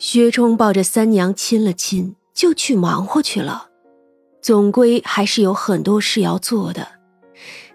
[0.00, 3.68] 薛冲抱着三娘亲了亲，就去忙活去了。
[4.40, 6.88] 总归还是有很多事要做的。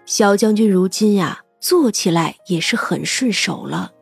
[0.04, 3.92] 小将军如今呀，做起来也是很顺手了。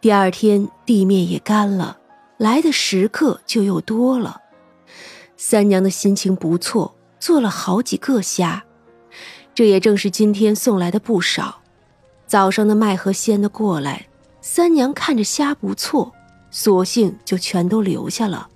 [0.00, 1.98] 第二天地面也干了，
[2.38, 4.40] 来的食客就又多了。
[5.36, 8.64] 三娘的心情不错，做了好几个虾，
[9.54, 11.60] 这也正是今天送来的不少。
[12.26, 14.06] 早上的卖和鲜的过来。
[14.48, 16.14] 三娘看着虾不错，
[16.52, 18.48] 索性就全都留下了。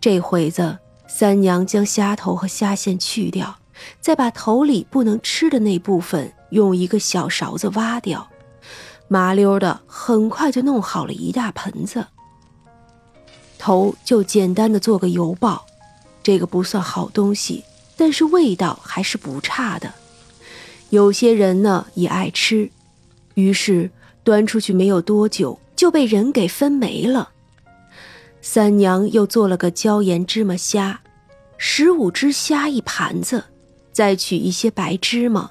[0.00, 0.78] 这回子，
[1.08, 3.58] 三娘将虾头和虾线去掉，
[4.00, 8.30] 再把头里不能吃的那部分用一个小勺子挖掉，
[9.08, 12.06] 麻溜的，很快就弄好了一大盆子。
[13.58, 15.66] 头就简单的做个油爆，
[16.22, 17.64] 这个不算好东西，
[17.96, 19.92] 但是味道还是不差的。
[20.90, 22.70] 有些人呢也爱吃，
[23.34, 23.90] 于是。
[24.24, 27.30] 端出去没有多久，就被人给分没了。
[28.40, 31.00] 三娘又做了个椒盐芝麻虾，
[31.56, 33.44] 十五只虾一盘子，
[33.92, 35.50] 再取一些白芝麻，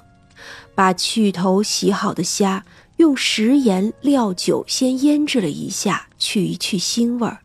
[0.74, 2.64] 把去头洗好的虾
[2.96, 7.38] 用食盐料酒先腌制了一下，去一去腥味儿，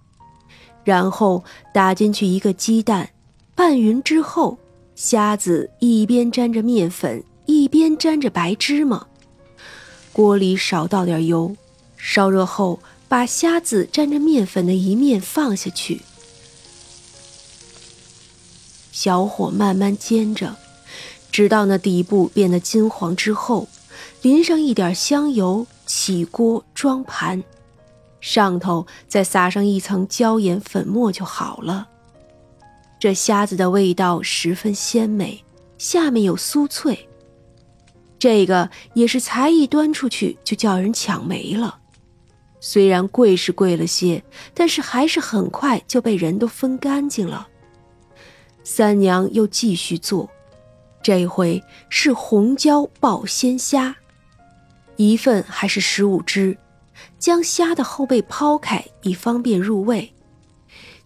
[0.83, 3.09] 然后打进去一个鸡蛋，
[3.55, 4.57] 拌匀之后，
[4.95, 9.05] 虾子一边沾着面粉，一边沾着白芝麻。
[10.17, 11.55] 锅里少倒点油，
[11.95, 16.01] 烧热后，把虾子沾着面粉的一面放下去，
[18.91, 20.55] 小火慢慢煎着，
[21.31, 23.67] 直到那底部变得金黄之后，
[24.23, 27.43] 淋上一点香油，起锅装盘，
[28.19, 31.89] 上头再撒上一层椒盐粉末就好了。
[32.99, 35.43] 这虾子的味道十分鲜美，
[35.77, 37.06] 下面有酥脆。
[38.19, 41.79] 这个也是才一端出去就叫人抢没了，
[42.59, 44.23] 虽然贵是贵了些，
[44.53, 47.47] 但是还是很快就被人都分干净了。
[48.63, 50.29] 三娘又继续做，
[51.01, 53.95] 这回是红椒爆鲜虾，
[54.95, 56.57] 一份还是十五只，
[57.19, 60.11] 将虾的后背抛开以方便入味，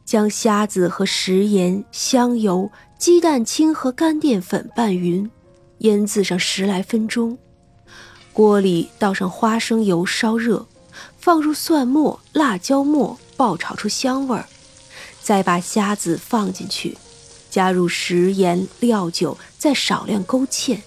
[0.05, 5.29] 将虾子和食盐、香油、鸡蛋清和干淀粉拌匀。
[5.81, 7.37] 腌渍上十来分钟，
[8.33, 10.67] 锅里倒上花生油烧热，
[11.17, 14.45] 放入蒜末、辣椒末爆炒出香味儿，
[15.23, 16.95] 再把虾子放进去，
[17.49, 20.79] 加入食盐、料酒，再少量勾芡。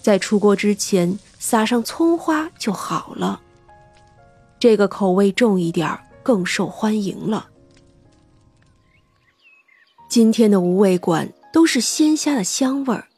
[0.00, 3.40] 在出锅之前撒上葱花就好了。
[4.60, 7.48] 这个口味重一点儿更受欢迎了。
[10.08, 13.08] 今天的无味馆都是鲜虾的香味儿。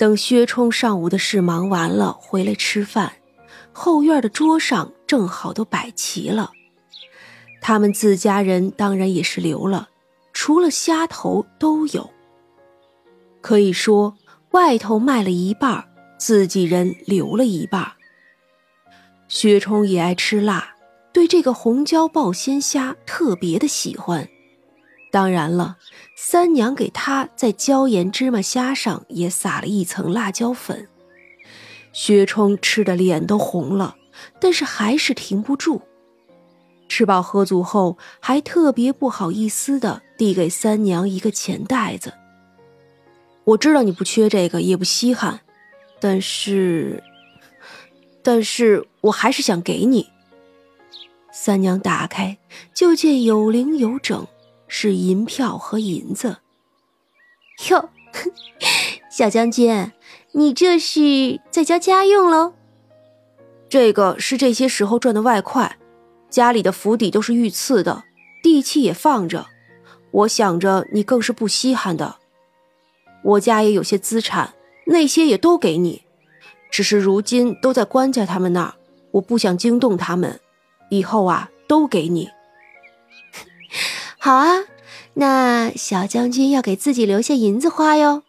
[0.00, 3.12] 等薛冲上午的事忙完了，回来吃饭，
[3.70, 6.52] 后院的桌上正好都摆齐了。
[7.60, 9.90] 他们自家人当然也是留了，
[10.32, 12.08] 除了虾头都有。
[13.42, 14.16] 可以说
[14.52, 15.86] 外头卖了一半，
[16.18, 17.92] 自己人留了一半。
[19.28, 20.76] 薛冲也爱吃辣，
[21.12, 24.26] 对这个红椒爆鲜虾特别的喜欢。
[25.10, 25.76] 当然了，
[26.16, 30.88] 三娘给他在椒盐芝麻虾上也撒了一层辣椒粉。
[31.92, 33.96] 薛冲吃的脸都红了，
[34.40, 35.82] 但是还是停不住。
[36.88, 42.14] 吃饱喝足后，还特别不好意思的递给三娘一个钱袋子。
[43.44, 45.40] 我知道你不缺这个，也不稀罕，
[46.00, 47.02] 但是，
[48.22, 50.08] 但是我还是想给你。
[51.32, 52.38] 三娘打开，
[52.74, 54.26] 就见有零有整。
[54.72, 56.38] 是银票和银子。
[57.68, 57.90] 哟，
[59.10, 59.90] 小将军，
[60.32, 62.54] 你这是在交家用喽？
[63.68, 65.76] 这个是这些时候赚的外快，
[66.30, 68.04] 家里的府邸都是御赐的，
[68.42, 69.48] 地契也放着。
[70.12, 72.16] 我想着你更是不稀罕的。
[73.22, 74.54] 我家也有些资产，
[74.86, 76.02] 那些也都给你，
[76.70, 78.74] 只是如今都在官家他们那儿，
[79.10, 80.40] 我不想惊动他们，
[80.90, 82.30] 以后啊都给你。
[84.22, 84.64] 好啊，
[85.14, 88.22] 那小将军要给自己留下银子花哟。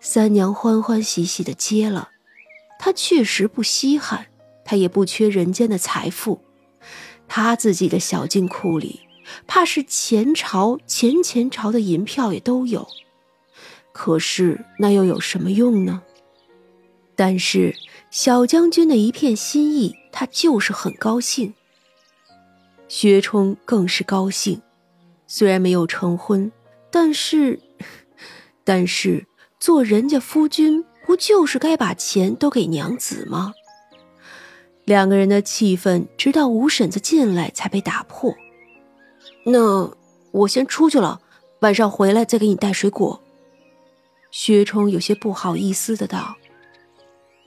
[0.00, 2.08] 三娘欢欢喜喜的接了，
[2.78, 4.28] 她确实不稀罕，
[4.64, 6.40] 她也不缺人间的财富，
[7.28, 9.00] 她自己的小金库里，
[9.46, 12.88] 怕是前朝、前前朝的银票也都有。
[13.92, 16.02] 可是那又有什么用呢？
[17.14, 17.76] 但是
[18.10, 21.52] 小将军的一片心意，他就是很高兴。
[22.94, 24.60] 薛冲更是高兴，
[25.26, 26.52] 虽然没有成婚，
[26.90, 27.58] 但是，
[28.64, 29.26] 但是
[29.58, 33.54] 做人家夫君，不就是该把钱都给娘子吗？
[34.84, 38.34] 两个人的气氛直到吴婶子进来才被打破。
[39.46, 39.90] 那
[40.30, 41.22] 我先出去了，
[41.60, 43.22] 晚上回来再给你带水果。
[44.30, 46.36] 薛冲有些不好意思的道。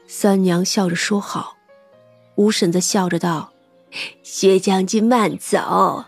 [0.08, 1.56] 三娘笑着说好。
[2.36, 3.54] 吴婶子笑着道
[4.24, 6.06] ：“薛将军慢走。”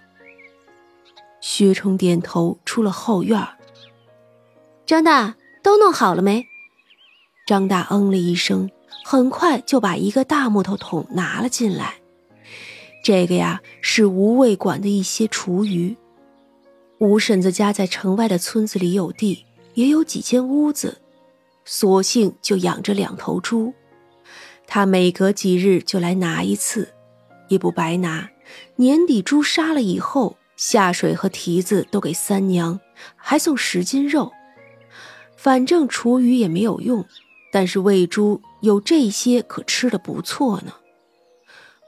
[1.42, 3.48] 薛冲点头，出了后院。
[4.86, 6.46] 张大，都弄好了没？
[7.46, 8.70] 张大嗯了一声。
[9.04, 12.02] 很快就把一个大木头桶拿了进来，
[13.02, 15.96] 这个呀是吴卫管的一些厨余。
[16.98, 19.46] 吴婶子家在城外的村子里有地，
[19.76, 21.00] 也有几间屋子，
[21.64, 23.74] 索性就养着两头猪。
[24.66, 26.94] 他每隔几日就来拿一次，
[27.50, 28.30] 也不白拿。
[28.76, 32.80] 年底猪杀了以后，下水和蹄子都给三娘，
[33.16, 34.32] 还送十斤肉。
[35.36, 37.06] 反正厨余也没有用。
[37.50, 40.74] 但是喂猪有这些可吃的不错呢。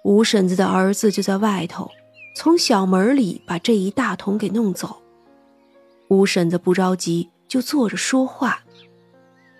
[0.05, 1.91] 吴婶子的儿子就在外头，
[2.33, 5.01] 从小门里把这一大桶给弄走。
[6.07, 8.63] 吴婶子不着急，就坐着说话。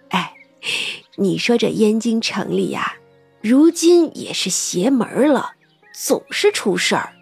[0.10, 0.34] 哎，
[1.18, 2.96] 你说这燕京城里呀，
[3.42, 5.52] 如今也是邪门了，
[6.02, 7.14] 总是出事儿。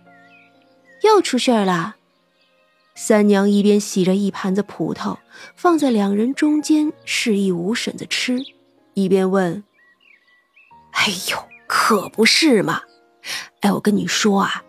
[1.01, 1.95] 又出事儿了。
[2.95, 5.17] 三娘一边洗着一盘子葡萄，
[5.55, 8.37] 放在两人中间，示意吴婶子吃。
[8.93, 9.63] 一边问
[10.93, 11.37] ：“哎呦，
[11.67, 12.83] 可不是嘛！
[13.61, 14.63] 哎，我跟你说啊，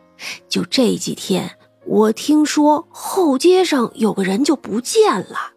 [0.49, 5.52] 就这几天，我听说后街上有个人就不见了，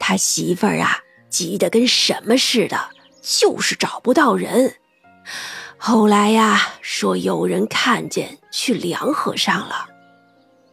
[0.00, 0.98] 他媳妇儿啊
[1.30, 4.76] 急得跟什么似的，就是找不到人。
[5.84, 9.88] 后来呀，说有人看见去梁河上了，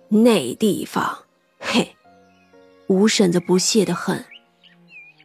[0.07, 1.23] 那地方，
[1.57, 1.95] 嘿，
[2.85, 4.23] 吴婶子不屑的很。”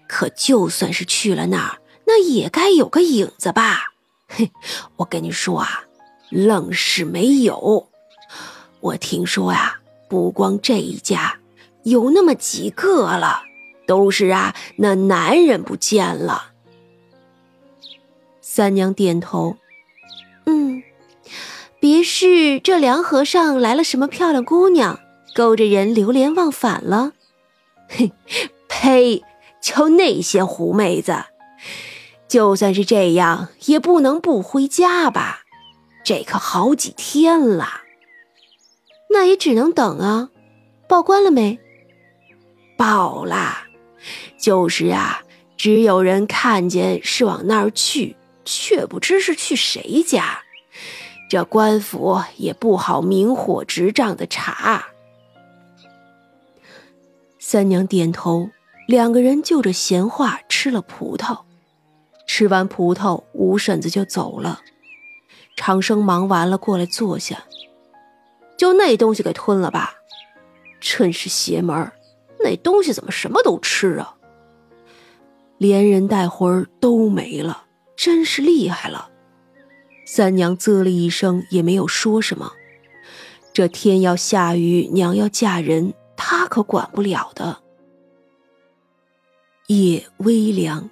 [0.08, 3.92] 可就算是去了那儿，那也该有个影子吧？
[4.26, 4.50] 嘿，
[4.96, 5.84] 我跟你说啊，
[6.30, 7.90] 愣是没有。
[8.80, 11.40] 我听说啊，不光这一家，
[11.82, 13.42] 有那么几个了，
[13.86, 16.52] 都是啊，那男人不见了。
[18.40, 19.58] 三娘点头，
[20.46, 20.82] 嗯，
[21.80, 25.00] 别是这梁河上来了什么漂亮姑娘，
[25.34, 27.12] 勾着人流连忘返了？
[27.88, 28.12] 嘿，
[28.68, 29.22] 呸！
[29.62, 31.24] 就那些狐妹子，
[32.28, 35.40] 就算是这样，也不能不回家吧？
[36.04, 37.66] 这可好几天了，
[39.08, 40.28] 那也只能等啊。
[40.86, 41.58] 报官了没？
[42.76, 43.68] 报啦，
[44.38, 45.22] 就是啊，
[45.56, 50.40] 只有人看见是往那儿去，却不知是去谁家。
[51.28, 54.86] 这官府也不好明火执仗的查。
[57.38, 58.50] 三娘点头。
[58.86, 61.40] 两个人就着闲话吃了葡萄，
[62.26, 64.60] 吃完葡萄，吴婶子就走了。
[65.56, 67.44] 长生忙完了过来坐下，
[68.58, 69.94] 就那东西给吞了吧，
[70.80, 71.90] 真是邪门
[72.40, 74.16] 那东西怎么什么都吃啊？
[75.56, 77.63] 连人带魂都没了，
[78.04, 79.08] 真是厉害了。
[80.04, 82.52] 三娘啧了一声，也没有说什么。
[83.54, 87.62] 这天要下雨，娘要嫁人，她可管不了的。
[89.68, 90.90] 夜微凉，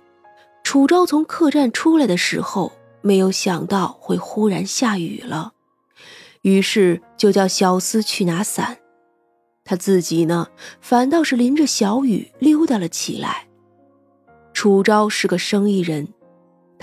[0.65, 2.73] 楚昭从客栈出来的时候，
[3.03, 5.53] 没有想到会忽然下雨了，
[6.41, 8.79] 于是就叫小厮去拿伞，
[9.65, 10.49] 他自己呢，
[10.81, 13.49] 反倒是淋着小雨溜达了起来。
[14.55, 16.09] 楚昭是个生意人，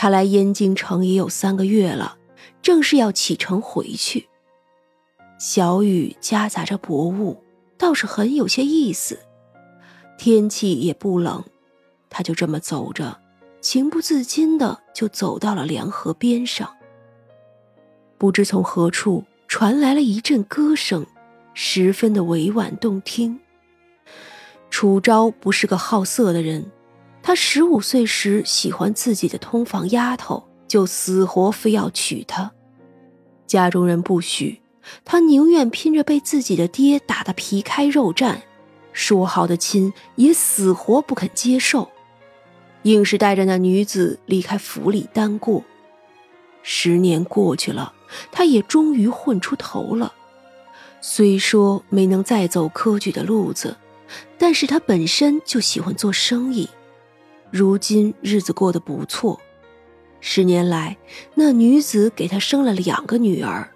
[0.02, 2.18] 他来燕京城也有三个月了，
[2.62, 4.30] 正是要启程回去。
[5.38, 7.44] 小雨夹杂着薄雾，
[7.78, 9.20] 倒是很有些意思，
[10.18, 11.44] 天气也不冷。
[12.10, 13.20] 他就这么走着，
[13.60, 16.74] 情不自禁的就走到了凉河边上。
[18.18, 21.06] 不知从何处传来了一阵歌声，
[21.54, 23.38] 十分的委婉动听。
[24.70, 26.72] 楚昭不是个好色的人，
[27.30, 32.52] 他十五岁时喜欢自己的通房丫头，就死活非要娶她。
[33.46, 34.60] 家中人不许，
[35.06, 38.38] 他宁愿拼着被自己的爹打得皮开肉绽，
[38.94, 41.92] 说好的亲也死活不肯接受。
[42.82, 45.64] 硬是带着那女子离开府里单过，
[46.64, 47.94] 十年过去了，
[48.32, 50.12] 他也终于混出头了。
[51.00, 53.78] 虽说没能再走科举的路子，
[54.40, 56.68] 但是他本身就喜欢做生意，
[57.52, 59.40] 如今日子过得不错。
[60.22, 60.98] 十年来，
[61.36, 63.72] 那女子给他生了两个女儿，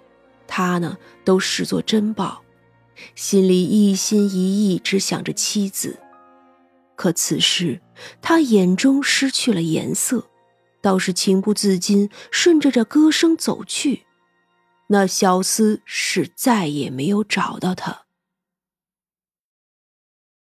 [0.46, 2.42] 他呢都视作珍宝，
[3.14, 5.98] 心里一心一意只想着妻子。
[6.96, 7.80] 可此时，
[8.20, 10.28] 他眼中失去了颜色，
[10.80, 14.04] 倒是情不自禁顺着这歌声走去。
[14.88, 18.03] 那小厮是再也没有找到他。